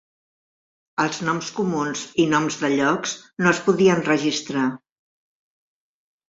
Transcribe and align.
Els 1.01 1.19
noms 1.27 1.49
comuns 1.59 2.05
i 2.23 2.25
noms 2.31 2.57
de 2.63 2.71
llocs 2.79 3.13
no 3.45 3.53
es 3.53 3.61
podien 3.69 4.03
registrar. 4.09 4.65